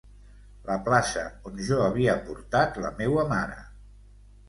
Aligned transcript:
La 0.69 0.77
plaça 0.87 1.27
on 1.51 1.63
jo 1.69 1.79
havia 1.89 2.17
portat 2.25 2.83
la 2.89 2.95
meua 3.03 3.31
mare. 3.37 3.63